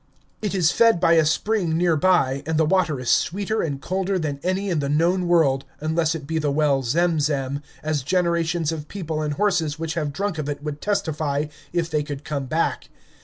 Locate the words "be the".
6.25-6.49